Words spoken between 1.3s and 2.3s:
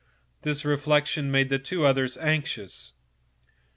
the other two